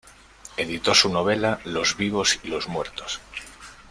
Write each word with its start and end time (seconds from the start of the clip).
Editó 0.57 0.95
su 0.95 1.09
novela 1.09 1.59
"Los 1.63 1.95
vivos 1.95 2.39
y 2.41 2.47
los 2.47 2.67
muertos". 2.67 3.21